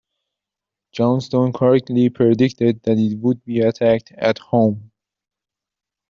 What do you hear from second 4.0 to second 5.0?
at home.